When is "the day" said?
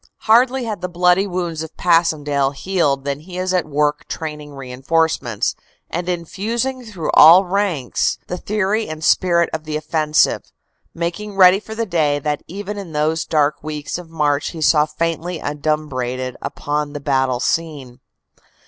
11.75-12.17